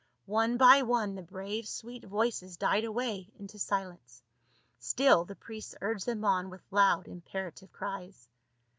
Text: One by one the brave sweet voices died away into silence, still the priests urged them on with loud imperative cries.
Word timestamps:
One 0.25 0.57
by 0.57 0.81
one 0.81 1.13
the 1.13 1.21
brave 1.21 1.67
sweet 1.67 2.03
voices 2.05 2.57
died 2.57 2.85
away 2.85 3.31
into 3.37 3.59
silence, 3.59 4.23
still 4.79 5.25
the 5.25 5.35
priests 5.35 5.75
urged 5.79 6.07
them 6.07 6.25
on 6.25 6.49
with 6.49 6.63
loud 6.71 7.07
imperative 7.07 7.71
cries. 7.71 8.27